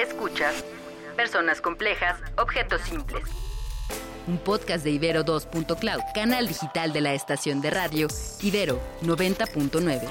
[0.00, 0.64] Escuchas
[1.14, 3.22] Personas Complejas, Objetos Simples.
[4.26, 8.08] Un podcast de Ibero 2.cloud, canal digital de la estación de radio
[8.40, 10.10] Ibero 90.9.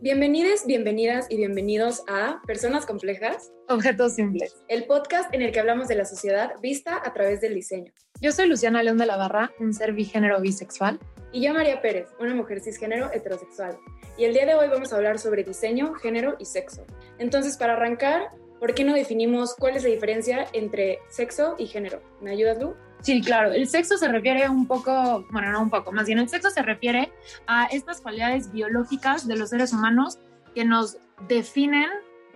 [0.00, 5.86] Bienvenidos, bienvenidas y bienvenidos a Personas Complejas, Objetos Simples, el podcast en el que hablamos
[5.86, 7.92] de la sociedad vista a través del diseño.
[8.22, 10.98] Yo soy Luciana León de la Barra, un ser bigénero bisexual.
[11.32, 13.78] Y yo María Pérez, una mujer cisgénero heterosexual.
[14.16, 16.86] Y el día de hoy vamos a hablar sobre diseño, género y sexo.
[17.18, 22.00] Entonces, para arrancar, ¿por qué no definimos cuál es la diferencia entre sexo y género?
[22.22, 22.74] ¿Me ayudas, Lu?
[23.02, 23.52] Sí, claro.
[23.52, 26.62] El sexo se refiere un poco, bueno, no un poco, más bien el sexo se
[26.62, 27.12] refiere
[27.46, 30.18] a estas cualidades biológicas de los seres humanos
[30.54, 30.96] que nos
[31.28, 31.88] definen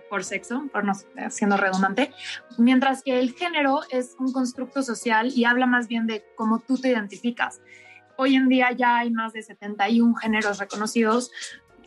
[0.09, 0.93] por sexo, por no
[1.31, 2.11] siendo redundante,
[2.59, 6.77] mientras que el género es un constructo social y habla más bien de cómo tú
[6.77, 7.59] te identificas.
[8.17, 11.31] Hoy en día ya hay más de 71 géneros reconocidos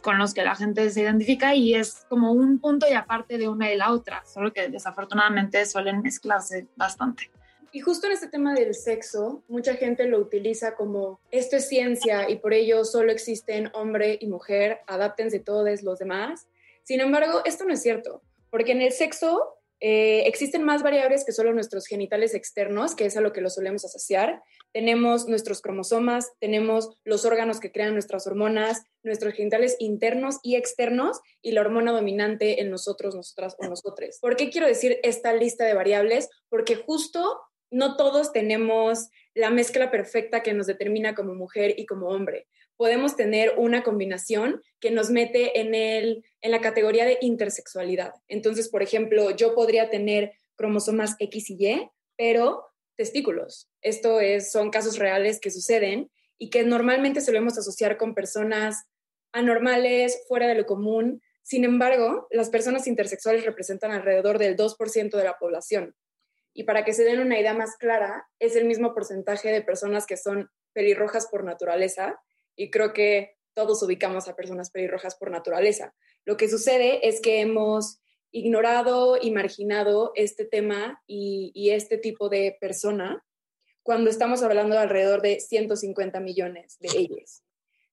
[0.03, 3.49] con los que la gente se identifica y es como un punto y aparte de
[3.49, 7.31] una y la otra, solo que desafortunadamente suelen mezclarse bastante.
[7.73, 12.31] Y justo en este tema del sexo, mucha gente lo utiliza como esto es ciencia
[12.31, 16.47] y por ello solo existen hombre y mujer, adáptense todos los demás.
[16.85, 21.33] Sin embargo, esto no es cierto, porque en el sexo eh, existen más variables que
[21.33, 24.43] solo nuestros genitales externos, que es a lo que lo solemos asociar.
[24.73, 31.21] Tenemos nuestros cromosomas, tenemos los órganos que crean nuestras hormonas, nuestros genitales internos y externos
[31.43, 34.19] y la hormona dominante en nosotros, nosotras o nosotros.
[34.21, 36.31] ¿Por qué quiero decir esta lista de variables?
[36.49, 42.09] Porque justo no todos tenemos la mezcla perfecta que nos determina como mujer y como
[42.09, 42.47] hombre.
[42.77, 48.13] Podemos tener una combinación que nos mete en, el, en la categoría de intersexualidad.
[48.29, 52.65] Entonces, por ejemplo, yo podría tener cromosomas X y Y, pero
[52.97, 53.69] testículos.
[53.83, 58.85] Esto es, son casos reales que suceden y que normalmente solemos asociar con personas
[59.33, 61.23] anormales, fuera de lo común.
[61.43, 65.95] Sin embargo, las personas intersexuales representan alrededor del 2% de la población.
[66.53, 70.07] Y para que se den una idea más clara, es el mismo porcentaje de personas
[70.07, 72.19] que son pelirrojas por naturaleza.
[72.57, 75.95] Y creo que todos ubicamos a personas pelirrojas por naturaleza.
[76.25, 78.01] Lo que sucede es que hemos
[78.33, 83.25] ignorado y marginado este tema y, y este tipo de persona
[83.83, 87.45] cuando estamos hablando de alrededor de 150 millones de ellas.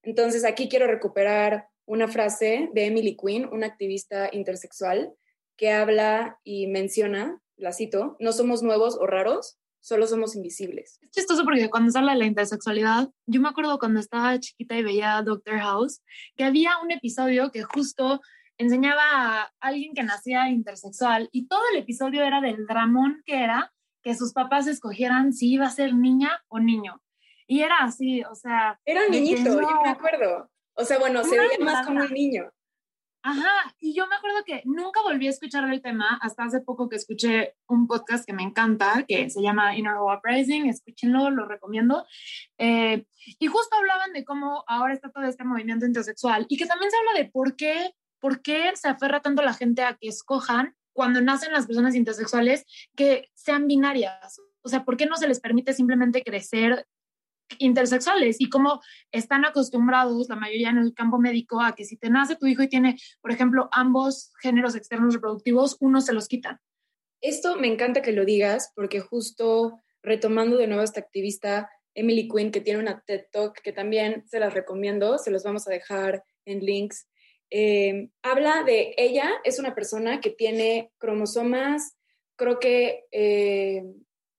[0.01, 5.13] Entonces, aquí quiero recuperar una frase de Emily Quinn, una activista intersexual,
[5.55, 10.97] que habla y menciona la cito, no somos nuevos o raros, solo somos invisibles.
[11.01, 14.77] Es chistoso porque cuando se habla de la intersexualidad, yo me acuerdo cuando estaba chiquita
[14.77, 16.01] y veía Doctor House,
[16.37, 18.21] que había un episodio que justo
[18.57, 19.01] enseñaba
[19.41, 24.15] a alguien que nacía intersexual y todo el episodio era del dramón que era que
[24.15, 27.01] sus papás escogieran si iba a ser niña o niño.
[27.45, 28.79] Y era así, o sea...
[28.85, 30.49] Era un niñito, yo me acuerdo.
[30.75, 32.49] O sea, bueno, se veía más como un niño.
[33.25, 36.89] Ajá, y yo me acuerdo que nunca volví a escuchar el tema hasta hace poco
[36.89, 42.05] que escuché un podcast que me encanta, que se llama Inner Uprising, escúchenlo, lo recomiendo.
[42.57, 43.05] Eh,
[43.39, 46.97] y justo hablaban de cómo ahora está todo este movimiento intersexual y que también se
[46.97, 51.21] habla de por qué, por qué se aferra tanto la gente a que escojan cuando
[51.21, 54.37] nacen las personas intersexuales que sean binarias.
[54.63, 56.87] O sea, ¿por qué no se les permite simplemente crecer
[57.59, 58.81] intersexuales y cómo
[59.11, 62.63] están acostumbrados la mayoría en el campo médico a que si te nace tu hijo
[62.63, 66.59] y tiene, por ejemplo, ambos géneros externos reproductivos, uno se los quitan.
[67.21, 72.27] Esto me encanta que lo digas porque justo retomando de nuevo a esta activista Emily
[72.27, 75.71] Quinn que tiene una TED Talk que también se las recomiendo, se los vamos a
[75.71, 77.07] dejar en links.
[77.49, 81.95] Eh, habla de ella, es una persona que tiene cromosomas,
[82.35, 83.83] creo que eh,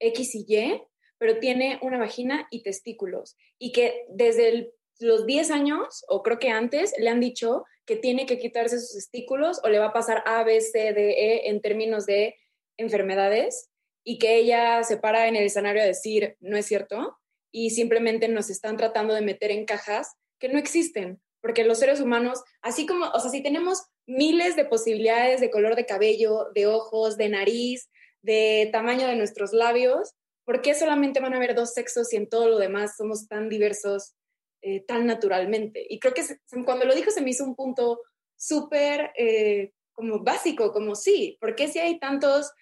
[0.00, 0.82] X y Y,
[1.18, 6.50] pero tiene una vagina y testículos y que desde los 10 años, o creo que
[6.50, 10.22] antes, le han dicho que tiene que quitarse sus testículos o le va a pasar
[10.26, 12.36] A, B, C, D, E en términos de
[12.76, 13.70] enfermedades
[14.04, 17.18] y que ella se para en el escenario a decir, no es cierto,
[17.50, 22.00] y simplemente nos están tratando de meter en cajas que no existen, porque los seres
[22.00, 26.66] humanos, así como, o sea, si tenemos miles de posibilidades de color de cabello, de
[26.66, 27.88] ojos, de nariz,
[28.22, 30.14] de tamaño de nuestros labios,
[30.44, 33.48] ¿Por qué solamente van a haber dos sexos y en todo lo demás somos tan
[33.48, 34.14] diversos
[34.62, 35.86] eh, tan naturalmente?
[35.88, 36.22] Y creo que
[36.64, 38.00] cuando lo dijo se me hizo un punto
[38.36, 42.52] súper eh, como básico, como sí, ¿por qué si hay tantas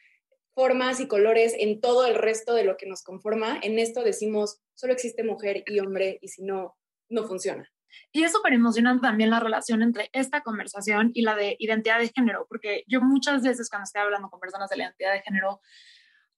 [0.55, 3.59] formas y colores en todo el resto de lo que nos conforma?
[3.63, 6.77] En esto decimos, solo existe mujer y hombre y si no,
[7.09, 7.69] no funciona.
[8.11, 12.09] Y es súper emocionante también la relación entre esta conversación y la de identidad de
[12.09, 15.61] género, porque yo muchas veces cuando estoy hablando con personas de la identidad de género,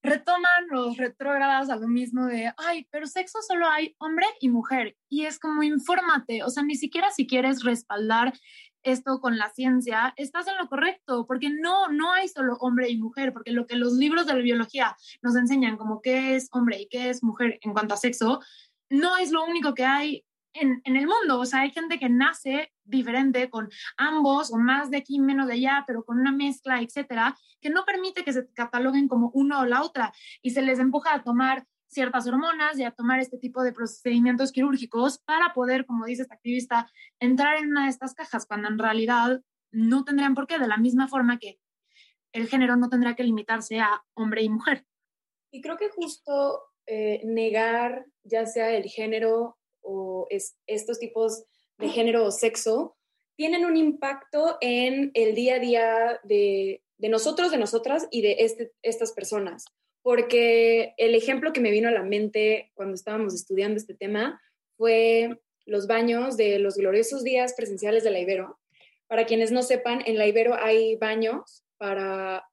[0.05, 4.97] retoman los retrógradas a lo mismo de, ay, pero sexo solo hay hombre y mujer.
[5.09, 8.35] Y es como, infórmate, o sea, ni siquiera si quieres respaldar
[8.83, 12.99] esto con la ciencia, estás en lo correcto, porque no, no hay solo hombre y
[12.99, 16.83] mujer, porque lo que los libros de la biología nos enseñan como qué es hombre
[16.83, 18.41] y qué es mujer en cuanto a sexo,
[18.91, 20.24] no es lo único que hay
[20.55, 21.41] en, el mundo.
[21.41, 25.55] O sea, hay gente que nace diferente con ambos o más de aquí, menos de
[25.55, 29.67] allá, pero con una mezcla, etcétera, que no permite que se cataloguen como una o
[29.67, 30.13] la otra
[30.43, 34.53] y se les empuja a tomar ciertas hormonas y a tomar este tipo de procedimientos
[34.53, 36.91] quirúrgicos para poder, como dice esta activista,
[37.21, 39.41] entrar en una de estas cajas, cuando en realidad
[39.71, 41.61] no tendrían por qué, de la misma forma que
[42.33, 44.85] el género no tendrá que limitarse a hombre y mujer.
[45.53, 50.27] Y creo que justo eh, negar ya sea el género o
[50.67, 51.45] estos tipos
[51.79, 52.97] de género o sexo
[53.37, 58.73] tienen un impacto en el día a día de, nosotros, de nosotras y de este,
[58.83, 59.65] estas personas.
[60.03, 64.41] Porque el ejemplo que me vino a la mente cuando estábamos estudiando este tema
[64.77, 68.59] fue los baños de los gloriosos días presenciales de la Ibero.
[69.07, 72.45] Para quienes no sepan, en la Ibero hay baños para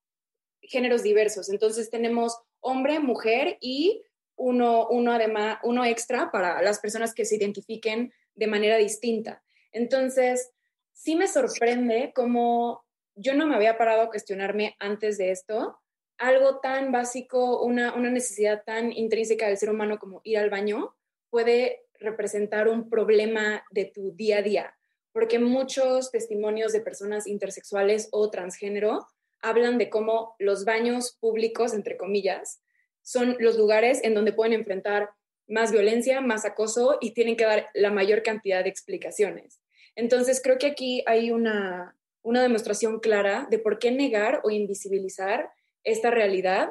[0.62, 1.50] géneros diversos.
[1.50, 4.04] Entonces tenemos hombre, mujer y
[4.42, 9.44] uno, uno, además, uno extra para las personas que se identifiquen de manera distinta.
[9.72, 10.52] Entonces,
[10.94, 12.84] sí me sorprende cómo
[13.16, 15.82] yo no me había parado a cuestionarme antes de esto
[16.22, 20.96] algo tan básico, una, una necesidad tan intrínseca del ser humano como ir al baño,
[21.32, 24.78] puede representar un problema de tu día a día,
[25.14, 29.08] porque muchos testimonios de personas intersexuales o transgénero
[29.42, 32.62] hablan de cómo los baños públicos, entre comillas,
[33.02, 35.10] son los lugares en donde pueden enfrentar
[35.48, 39.62] más violencia, más acoso y tienen que dar la mayor cantidad de explicaciones.
[39.96, 45.50] Entonces, creo que aquí hay una, demostración clara de por qué negar o invisibilizar
[45.84, 46.70] esta realidad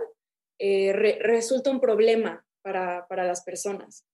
[0.59, 4.07] eh, resulta un problema para, para las personas.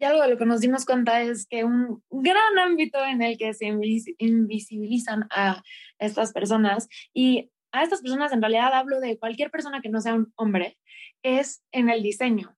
[0.00, 3.36] Y algo de lo que nos dimos cuenta es que un gran ámbito en el
[3.36, 5.62] que se invisibilizan a
[5.98, 10.14] estas personas y a estas personas en realidad hablo de cualquier persona que no sea
[10.14, 10.78] un hombre,
[11.22, 12.56] es en el diseño,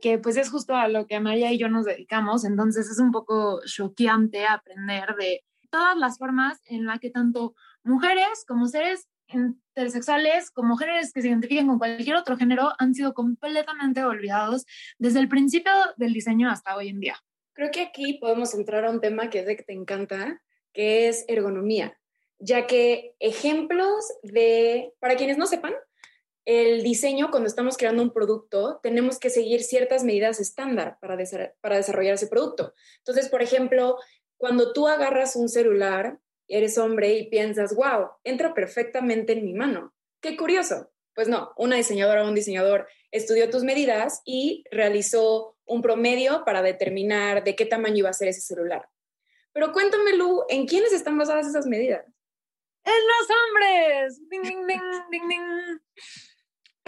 [0.00, 3.10] que pues es justo a lo que María y yo nos dedicamos, entonces es un
[3.10, 10.50] poco choqueante aprender de todas las formas en las que tanto mujeres como seres intersexuales,
[10.50, 14.64] como géneros que se identifiquen con cualquier otro género, han sido completamente olvidados
[14.98, 17.16] desde el principio del diseño hasta hoy en día.
[17.52, 20.40] Creo que aquí podemos entrar a un tema que es de que te encanta,
[20.72, 21.98] que es ergonomía,
[22.38, 25.74] ya que ejemplos de, para quienes no sepan,
[26.48, 32.14] el diseño, cuando estamos creando un producto, tenemos que seguir ciertas medidas estándar para, desarrollar
[32.14, 32.72] ese producto.
[33.00, 33.98] Entonces, por ejemplo,
[34.38, 39.94] cuando tú agarras un celular, eres hombre y piensas, wow, entra perfectamente en mi mano.
[40.22, 40.90] Qué curioso.
[41.14, 46.62] Pues no, una diseñadora o un diseñador estudió tus medidas y realizó un promedio para
[46.62, 48.88] determinar de qué tamaño iba a ser ese celular.
[49.52, 52.06] Pero cuéntame, Lu, ¿en quiénes están basadas esas medidas?
[52.84, 54.28] En los hombres.
[54.30, 54.80] Ding, ding, ding,
[55.10, 55.80] ding, ding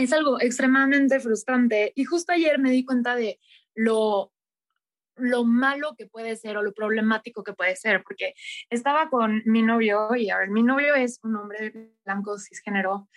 [0.05, 1.93] es algo extremadamente frustrante.
[1.95, 3.39] Y justo ayer me di cuenta de
[3.75, 4.33] lo,
[5.17, 8.35] lo malo que puede ser o lo problemático que puede ser, porque
[8.71, 13.09] estaba con mi novio y a ver, mi novio es un hombre blanco cisgénero.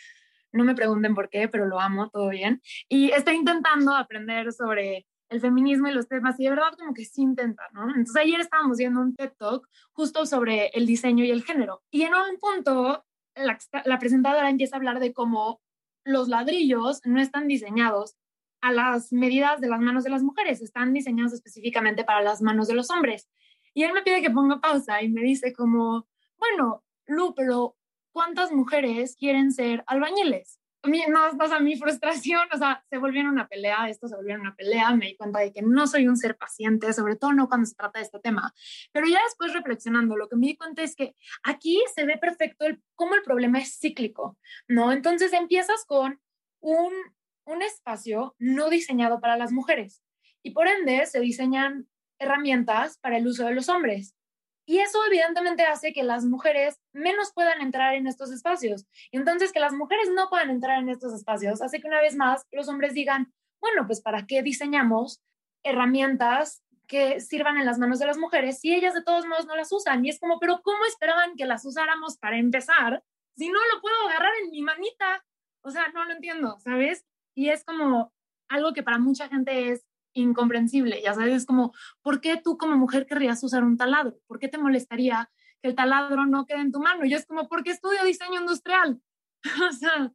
[0.52, 2.62] No me pregunten por qué, pero lo amo, todo bien.
[2.88, 7.06] Y está intentando aprender sobre el feminismo y los temas, y de verdad como que
[7.06, 7.88] sí intenta, ¿no?
[7.90, 11.82] Entonces ayer estábamos viendo un TED Talk justo sobre el diseño y el género.
[11.90, 13.04] Y en un punto
[13.36, 15.60] la, la presentadora empieza a hablar de cómo
[16.04, 18.16] los ladrillos no están diseñados
[18.62, 22.68] a las medidas de las manos de las mujeres, están diseñados específicamente para las manos
[22.68, 23.30] de los hombres.
[23.74, 26.08] Y él me pide que ponga pausa y me dice como,
[26.38, 27.76] bueno, Lu, pero
[28.12, 30.60] ¿cuántas mujeres quieren ser albañiles?
[30.84, 34.36] Mi, no, o sea, mi frustración, o sea, se volvió una pelea, esto se volvió
[34.36, 37.48] una pelea, me di cuenta de que no soy un ser paciente, sobre todo no
[37.48, 38.54] cuando se trata de este tema.
[38.92, 42.66] Pero ya después reflexionando, lo que me di cuenta es que aquí se ve perfecto
[42.66, 44.38] el, cómo el problema es cíclico,
[44.68, 44.92] ¿no?
[44.92, 46.20] Entonces empiezas con
[46.60, 46.94] un,
[47.46, 50.04] un espacio no diseñado para las mujeres
[50.44, 51.88] y por ende se diseñan
[52.20, 54.16] herramientas para el uso de los hombres.
[54.66, 58.86] Y eso evidentemente hace que las mujeres menos puedan entrar en estos espacios.
[59.12, 62.46] Entonces que las mujeres no puedan entrar en estos espacios hace que una vez más
[62.52, 65.22] los hombres digan, bueno, pues ¿para qué diseñamos
[65.64, 69.56] herramientas que sirvan en las manos de las mujeres si ellas de todos modos no
[69.56, 70.06] las usan?
[70.06, 73.04] Y es como, pero ¿cómo esperaban que las usáramos para empezar
[73.36, 75.26] si no lo puedo agarrar en mi manita?
[75.62, 77.06] O sea, no lo entiendo, ¿sabes?
[77.36, 78.14] Y es como
[78.50, 81.02] algo que para mucha gente es incomprensible.
[81.02, 84.18] Ya sabes, es como, ¿por qué tú como mujer querrías usar un taladro?
[84.28, 85.30] ¿Por qué te molestaría
[85.62, 87.06] que el taladro no quede en tu mano?
[87.06, 89.02] Y es como, ¿por qué estudio diseño industrial?
[89.70, 90.12] o sea,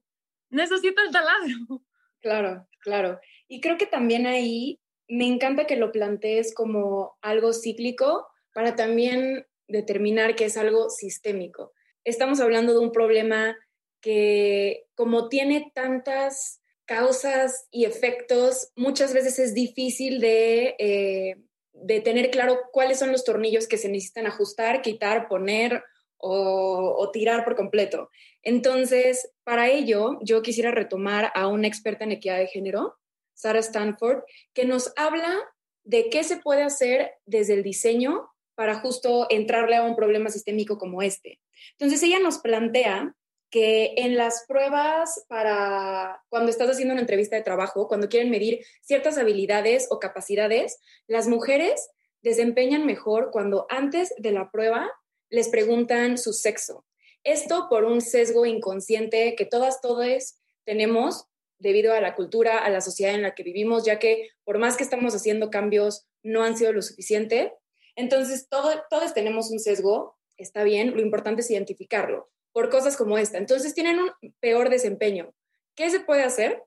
[0.50, 1.82] necesito el taladro.
[2.20, 3.20] Claro, claro.
[3.46, 9.46] Y creo que también ahí me encanta que lo plantees como algo cíclico para también
[9.68, 11.72] determinar que es algo sistémico.
[12.04, 13.56] Estamos hablando de un problema
[14.00, 21.37] que como tiene tantas causas y efectos, muchas veces es difícil de, eh,
[21.75, 25.85] de tener claro cuáles son los tornillos que se necesitan ajustar, quitar, poner
[26.16, 28.09] o, o, tirar por completo.
[28.42, 32.97] Entonces, para ello, yo quisiera retomar a una experta en equidad de género,
[33.35, 34.23] Sarah Stanford,
[34.54, 35.38] que nos habla
[35.85, 40.78] de qué se puede hacer desde el diseño para justo entrarle a un problema sistémico
[40.78, 41.38] como este.
[41.73, 43.14] Entonces, ella nos plantea
[43.50, 48.64] que en las pruebas para cuando estás haciendo una entrevista de trabajo, cuando quieren medir
[48.82, 51.90] ciertas habilidades o capacidades, las mujeres
[52.22, 54.90] desempeñan mejor cuando antes de la prueba
[55.30, 56.84] les preguntan su sexo.
[57.24, 61.26] Esto por un sesgo inconsciente que todas, todos tenemos
[61.58, 64.76] debido a la cultura, a la sociedad en la que vivimos, ya que por más
[64.76, 67.54] que estamos haciendo cambios, no han sido lo suficiente.
[67.96, 73.18] Entonces, todo, todos tenemos un sesgo, está bien, lo importante es identificarlo por cosas como
[73.18, 73.38] esta.
[73.38, 74.10] Entonces, tienen un
[74.40, 75.32] peor desempeño.
[75.76, 76.64] ¿Qué se puede hacer?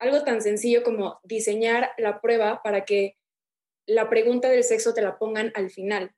[0.00, 3.16] Algo tan sencillo como diseñar la prueba para que
[3.86, 6.12] la pregunta del sexo te la pongan al final.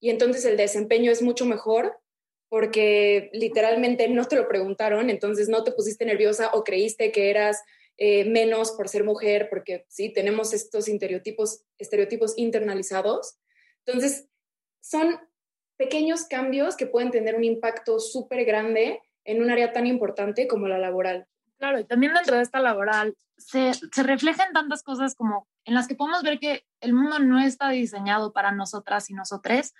[0.00, 1.98] Y entonces el desempeño es mucho mejor
[2.48, 7.62] porque literalmente no te lo preguntaron, entonces no te pusiste nerviosa o creíste que eras
[7.98, 13.36] eh, menos por ser mujer, porque sí, tenemos estos estereotipos, estereotipos internalizados.
[13.84, 14.30] Entonces,
[14.80, 15.20] son
[15.76, 20.68] pequeños cambios que pueden tener un impacto súper grande en un área tan importante como
[20.68, 21.26] la laboral.
[21.58, 25.94] Claro, y también dentro de esta laboral se, reflejan tantas cosas como en las que
[25.94, 29.74] podemos ver que el mundo no está diseñado para nosotras y nosotres,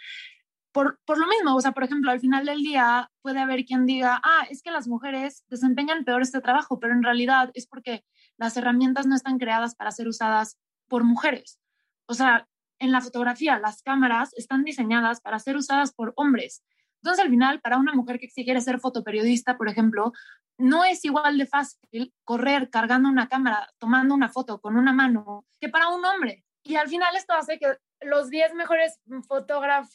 [0.72, 3.86] por, por, lo mismo, o sea, por ejemplo, al final del día puede haber quien
[3.86, 8.04] diga, ah, es que las mujeres desempeñan peor este trabajo, pero en realidad es porque
[8.36, 11.58] las herramientas no están creadas para ser usadas por mujeres.
[12.06, 12.46] O sea,
[12.78, 16.62] en la fotografía, las cámaras están diseñadas para ser usadas por hombres.
[17.02, 20.12] Entonces, al final, para una mujer que quiere ser fotoperiodista, por ejemplo,
[20.58, 25.46] no es igual de fácil correr cargando una cámara, tomando una foto con una mano,
[25.60, 26.44] que para un hombre.
[26.62, 29.90] Y al final esto hace que los 10 mejores fotógrafos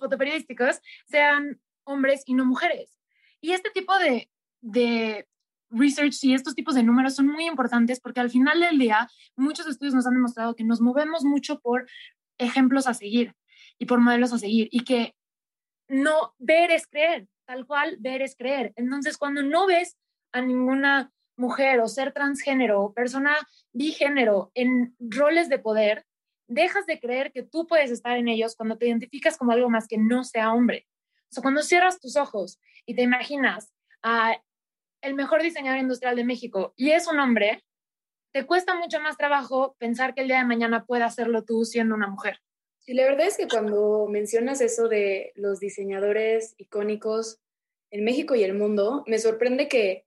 [0.00, 2.98] fotoperiodísticos sean hombres y no mujeres.
[3.40, 4.30] Y este tipo de,
[4.62, 5.28] de
[5.74, 9.66] research y estos tipos de números son muy importantes porque al final del día muchos
[9.66, 11.86] estudios nos han demostrado que nos movemos mucho por
[12.38, 13.34] ejemplos a seguir
[13.78, 15.14] y por modelos a seguir y que
[15.88, 18.72] no ver es creer, tal cual ver es creer.
[18.76, 19.96] Entonces, cuando no ves
[20.32, 23.36] a ninguna mujer o ser transgénero o persona
[23.72, 26.06] bigénero en roles de poder,
[26.48, 29.88] dejas de creer que tú puedes estar en ellos cuando te identificas como algo más
[29.88, 30.86] que no sea hombre.
[31.30, 34.36] O sea, cuando cierras tus ojos y te imaginas a
[35.04, 37.62] el mejor diseñador industrial de México y es un hombre,
[38.32, 41.94] te cuesta mucho más trabajo pensar que el día de mañana pueda hacerlo tú siendo
[41.94, 42.40] una mujer.
[42.80, 47.38] Sí, la verdad es que cuando mencionas eso de los diseñadores icónicos
[47.90, 50.06] en México y el mundo, me sorprende que,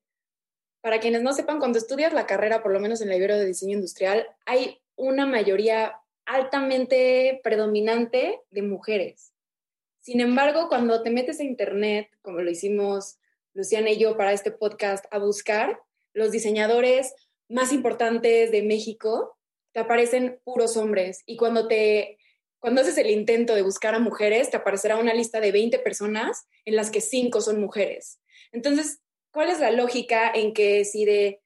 [0.82, 3.46] para quienes no sepan, cuando estudias la carrera, por lo menos en la Ibero de
[3.46, 9.34] Diseño Industrial, hay una mayoría altamente predominante de mujeres.
[10.02, 13.20] Sin embargo, cuando te metes a Internet, como lo hicimos
[13.58, 15.80] Luciana y yo para este podcast, a buscar
[16.14, 17.16] los diseñadores
[17.50, 19.36] más importantes de México,
[19.74, 21.24] te aparecen puros hombres.
[21.26, 22.20] Y cuando te
[22.60, 26.48] cuando haces el intento de buscar a mujeres, te aparecerá una lista de 20 personas
[26.66, 28.20] en las que 5 son mujeres.
[28.52, 29.00] Entonces,
[29.32, 31.42] ¿cuál es la lógica en que si de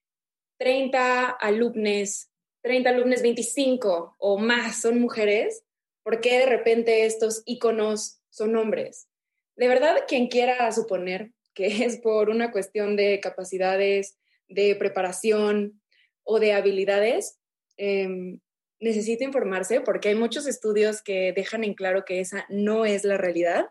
[0.58, 2.28] 30 alumnos
[2.62, 5.64] 30 alumnos, 25 o más son mujeres,
[6.04, 9.08] ¿por qué de repente estos iconos son hombres?
[9.56, 14.18] De verdad, quien quiera suponer que es por una cuestión de capacidades,
[14.48, 15.82] de preparación
[16.24, 17.40] o de habilidades,
[17.78, 18.38] eh,
[18.80, 23.18] necesita informarse porque hay muchos estudios que dejan en claro que esa no es la
[23.18, 23.68] realidad,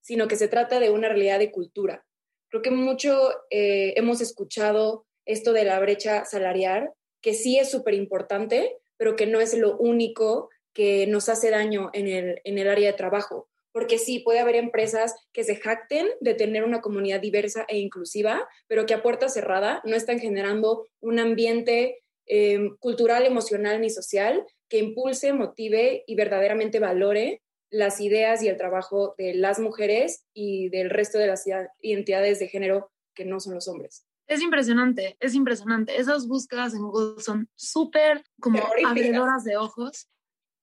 [0.00, 2.04] sino que se trata de una realidad de cultura.
[2.48, 7.94] Creo que mucho eh, hemos escuchado esto de la brecha salarial que sí es súper
[7.94, 12.68] importante, pero que no es lo único que nos hace daño en el, en el
[12.68, 13.49] área de trabajo.
[13.72, 18.48] Porque sí, puede haber empresas que se jacten de tener una comunidad diversa e inclusiva,
[18.66, 24.44] pero que a puerta cerrada no están generando un ambiente em, cultural, emocional ni social
[24.68, 30.68] que impulse, motive y verdaderamente valore las ideas y el trabajo de las mujeres y
[30.70, 31.44] del resto de las
[31.80, 34.06] identidades de género que no son los hombres.
[34.26, 35.98] Es impresionante, es impresionante.
[35.98, 40.08] Esas búsquedas en Google son súper como abridoras de ojos.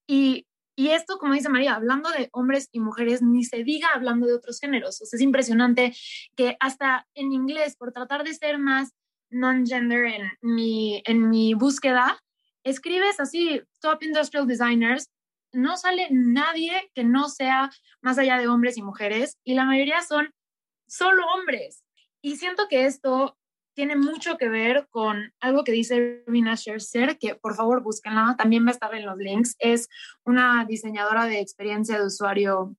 [0.07, 0.47] Y,
[0.79, 4.35] y esto, como dice María, hablando de hombres y mujeres, ni se diga hablando de
[4.35, 5.01] otros géneros.
[5.01, 5.95] O sea, es impresionante
[6.35, 8.93] que hasta en inglés, por tratar de ser más
[9.31, 12.19] non-gender en mi, en mi búsqueda,
[12.63, 15.09] escribes así, top industrial designers,
[15.51, 20.03] no sale nadie que no sea más allá de hombres y mujeres, y la mayoría
[20.03, 20.29] son
[20.87, 21.83] solo hombres.
[22.21, 23.35] Y siento que esto
[23.77, 28.65] tiene mucho que ver con algo que dice Rina Scherzer, que por favor búsquenla, también
[28.65, 29.55] va a estar en los links.
[29.59, 29.87] Es
[30.25, 32.75] una diseñadora de experiencia de usuario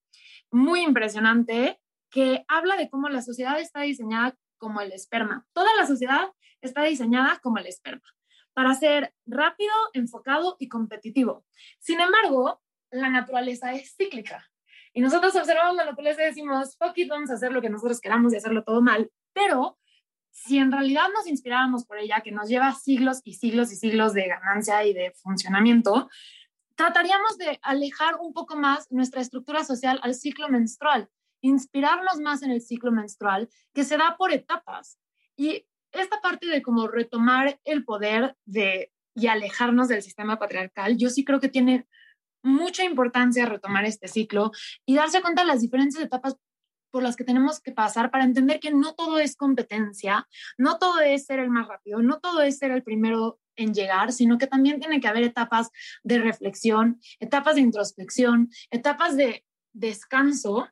[0.50, 1.78] muy impresionante
[2.10, 5.46] que habla de cómo la sociedad está diseñada como el esperma.
[5.52, 8.02] Toda la sociedad está diseñada como el esperma,
[8.52, 11.44] para ser rápido, enfocado y competitivo.
[11.78, 14.44] Sin embargo, la naturaleza es cíclica.
[14.92, 18.00] Y nosotros observamos la naturaleza y decimos, fuck it, vamos a hacer lo que nosotros
[18.00, 19.12] queramos y hacerlo todo mal.
[19.32, 19.78] Pero
[20.44, 24.14] si en realidad nos inspiráramos por ella, que nos lleva siglos y siglos y siglos
[24.14, 26.08] de ganancia y de funcionamiento,
[26.74, 31.08] trataríamos de alejar un poco más nuestra estructura social al ciclo menstrual,
[31.40, 34.98] inspirarnos más en el ciclo menstrual que se da por etapas.
[35.36, 41.10] Y esta parte de cómo retomar el poder de, y alejarnos del sistema patriarcal, yo
[41.10, 41.86] sí creo que tiene
[42.42, 44.52] mucha importancia retomar este ciclo
[44.86, 46.36] y darse cuenta de las diferentes etapas
[46.90, 50.26] por las que tenemos que pasar para entender que no todo es competencia,
[50.56, 54.12] no todo es ser el más rápido, no todo es ser el primero en llegar,
[54.12, 55.70] sino que también tiene que haber etapas
[56.02, 60.68] de reflexión, etapas de introspección, etapas de descanso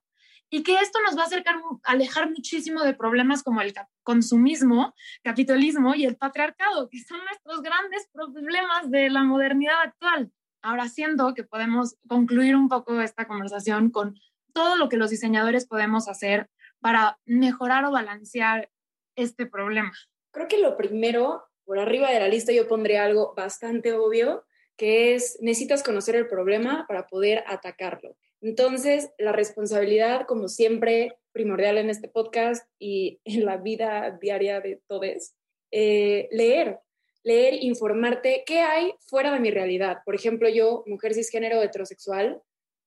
[0.49, 5.95] y que esto nos va a acercar, alejar muchísimo de problemas como el consumismo, capitalismo
[5.95, 10.31] y el patriarcado, que son nuestros grandes problemas de la modernidad actual.
[10.63, 14.19] Ahora siento que podemos concluir un poco esta conversación con
[14.57, 16.49] todo lo que los diseñadores podemos hacer
[16.81, 18.71] para mejorar o balancear
[19.15, 19.93] este problema.
[20.31, 24.47] Creo que lo primero por arriba de la lista yo pondría algo bastante obvio,
[24.79, 28.17] que es necesitas conocer el problema para poder atacarlo.
[28.41, 34.81] Entonces, la responsabilidad, como siempre, primordial en este podcast y en la vida diaria de
[34.87, 35.35] todos,
[35.71, 36.79] eh, leer,
[37.23, 39.99] leer, informarte qué hay fuera de mi realidad.
[40.07, 42.41] Por ejemplo, yo, mujer cisgénero heterosexual,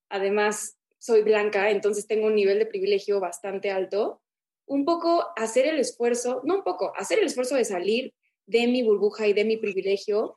[0.09, 4.21] además soy blanca, entonces tengo un nivel de privilegio bastante alto.
[4.67, 8.13] Un poco hacer el esfuerzo, no un poco, hacer el esfuerzo de salir
[8.45, 10.35] de mi burbuja y de mi privilegio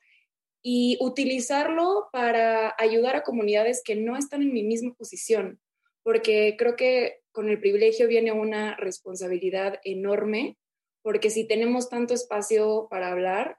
[0.63, 5.61] y utilizarlo para ayudar a comunidades que no están en mi misma posición,
[6.05, 10.57] porque creo que con el privilegio viene una responsabilidad enorme,
[11.03, 13.59] porque si tenemos tanto espacio para hablar,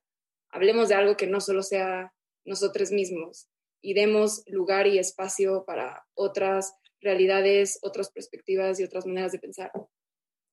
[0.50, 2.14] hablemos de algo que no solo sea
[2.46, 3.50] nosotros mismos
[3.82, 9.72] y demos lugar y espacio para otras realidades, otras perspectivas y otras maneras de pensar.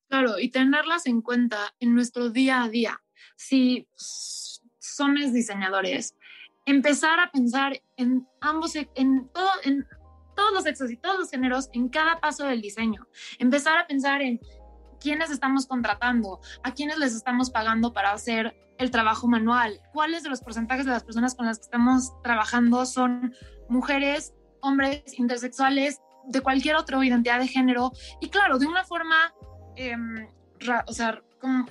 [0.08, 3.00] Claro, y tenerlas en cuenta en nuestro día a día
[3.36, 3.88] si
[4.78, 6.14] somos diseñadores,
[6.66, 9.86] empezar a pensar en ambos, en, todo, en
[10.36, 13.06] todos los sexos y todos los géneros en cada paso del diseño.
[13.38, 14.40] Empezar a pensar en
[15.00, 20.30] quiénes estamos contratando, a quiénes les estamos pagando para hacer el trabajo manual, cuáles de
[20.30, 23.34] los porcentajes de las personas con las que estamos trabajando son
[23.68, 27.92] mujeres, hombres, intersexuales, de cualquier otra identidad de género.
[28.20, 29.34] Y claro, de una forma,
[29.76, 30.28] em,
[30.86, 31.22] o sea,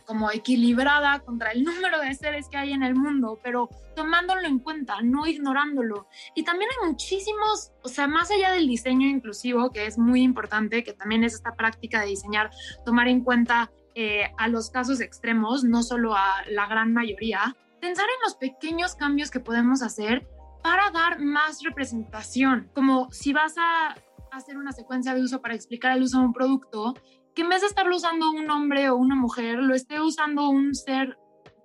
[0.05, 4.59] como, equilibrada contra el número de seres que hay en el mundo, pero tomándolo en
[4.59, 6.07] cuenta, no ignorándolo.
[6.35, 10.83] Y también hay muchísimos, o sea, más allá del diseño inclusivo, que es muy importante,
[10.83, 12.49] que también es esta práctica de diseñar,
[12.85, 18.05] tomar en cuenta eh, a los casos extremos, no solo a la gran mayoría, pensar
[18.05, 20.27] en los pequeños cambios que podemos hacer
[20.63, 23.95] para dar más representación, como si vas a
[24.31, 26.93] hacer una secuencia de uso para explicar el uso de un producto,
[27.33, 30.75] que en vez de estarlo usando un hombre o una mujer, lo esté usando un
[30.75, 31.17] ser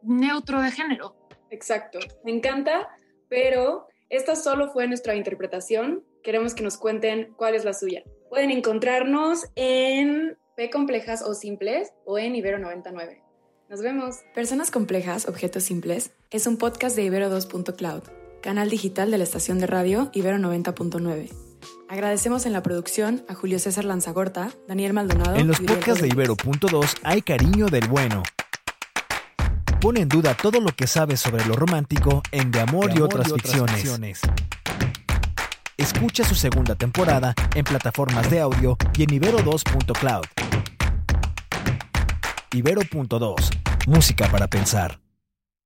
[0.03, 1.17] neutro de género.
[1.51, 2.89] Exacto, me encanta,
[3.29, 6.05] pero esta solo fue nuestra interpretación.
[6.23, 8.03] Queremos que nos cuenten cuál es la suya.
[8.29, 13.23] Pueden encontrarnos en P Complejas o Simples o en Ibero 99.
[13.69, 14.17] Nos vemos.
[14.35, 18.03] Personas Complejas, Objetos Simples es un podcast de Ibero 2.cloud,
[18.43, 21.54] canal digital de la estación de radio Ibero 90.9.
[21.89, 25.37] Agradecemos en la producción a Julio César Lanzagorta, Daniel Maldonado.
[25.37, 28.23] En los podcasts de Ibero.2 hay cariño del bueno.
[29.81, 33.31] Pone en duda todo lo que sabes sobre lo romántico en De Amor, y, otras
[33.31, 34.23] ficciones.
[35.77, 40.25] Escucha su segunda temporada en plataformas de audio y en ibero2.cloud.
[42.53, 45.04] Ibero.2, música para pensar.